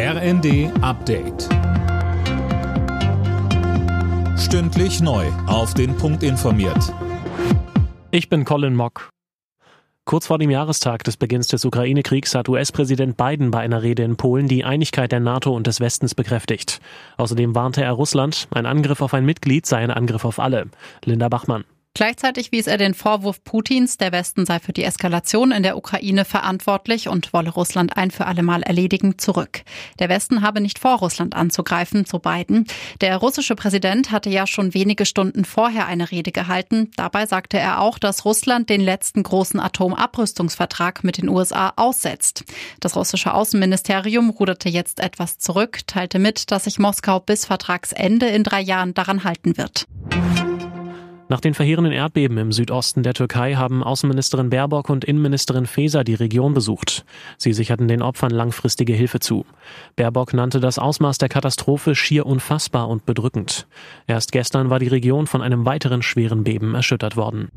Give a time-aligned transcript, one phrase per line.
[0.00, 1.48] RND Update.
[4.38, 5.26] Stündlich neu.
[5.48, 6.94] Auf den Punkt informiert.
[8.12, 9.10] Ich bin Colin Mock.
[10.04, 14.16] Kurz vor dem Jahrestag des Beginns des Ukraine-Kriegs hat US-Präsident Biden bei einer Rede in
[14.16, 16.80] Polen die Einigkeit der NATO und des Westens bekräftigt.
[17.16, 20.66] Außerdem warnte er Russland, ein Angriff auf ein Mitglied sei ein Angriff auf alle.
[21.04, 21.64] Linda Bachmann.
[21.98, 26.24] Gleichzeitig wies er den Vorwurf Putins, der Westen sei für die Eskalation in der Ukraine
[26.24, 29.62] verantwortlich und wolle Russland ein für allemal erledigen, zurück.
[29.98, 32.68] Der Westen habe nicht vor, Russland anzugreifen, so Biden.
[33.00, 36.92] Der russische Präsident hatte ja schon wenige Stunden vorher eine Rede gehalten.
[36.94, 42.44] Dabei sagte er auch, dass Russland den letzten großen Atomabrüstungsvertrag mit den USA aussetzt.
[42.78, 48.44] Das russische Außenministerium ruderte jetzt etwas zurück, teilte mit, dass sich Moskau bis Vertragsende in
[48.44, 49.88] drei Jahren daran halten wird.
[51.30, 56.14] Nach den verheerenden Erdbeben im Südosten der Türkei haben Außenministerin Baerbock und Innenministerin Faeser die
[56.14, 57.04] Region besucht.
[57.36, 59.44] Sie sicherten den Opfern langfristige Hilfe zu.
[59.94, 63.66] Baerbock nannte das Ausmaß der Katastrophe schier unfassbar und bedrückend.
[64.06, 67.50] Erst gestern war die Region von einem weiteren schweren Beben erschüttert worden.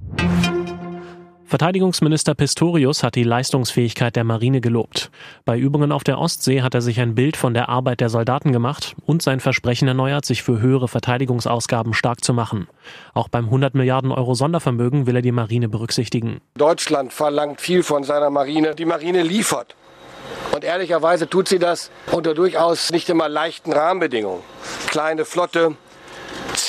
[1.52, 5.11] Verteidigungsminister Pistorius hat die Leistungsfähigkeit der Marine gelobt.
[5.44, 8.53] Bei Übungen auf der Ostsee hat er sich ein Bild von der Arbeit der Soldaten
[8.53, 12.69] gemacht und sein Versprechen erneuert, sich für höhere Verteidigungsausgaben stark zu machen.
[13.13, 16.39] Auch beim 100 Milliarden Euro Sondervermögen will er die Marine berücksichtigen.
[16.55, 18.73] Deutschland verlangt viel von seiner Marine.
[18.73, 19.75] Die Marine liefert.
[20.53, 24.39] Und ehrlicherweise tut sie das unter durchaus nicht immer leichten Rahmenbedingungen.
[24.88, 25.75] Kleine Flotte,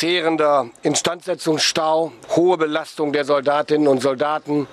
[0.02, 4.66] zehrender Instandsetzungsstau, hohe Belastung der Soldatinnen und Soldaten.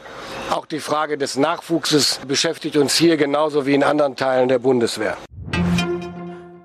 [0.49, 5.17] Auch die Frage des Nachwuchses beschäftigt uns hier genauso wie in anderen Teilen der Bundeswehr.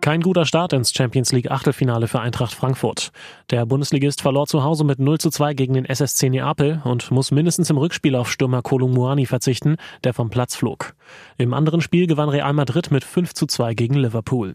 [0.01, 3.11] Kein guter Start ins Champions League Achtelfinale für Eintracht Frankfurt.
[3.51, 7.33] Der Bundesligist verlor zu Hause mit 0 zu 2 gegen den SSC Neapel und muss
[7.33, 10.95] mindestens im Rückspiel auf Stürmer Kolumuani verzichten, der vom Platz flog.
[11.37, 14.55] Im anderen Spiel gewann Real Madrid mit 5 zu 2 gegen Liverpool.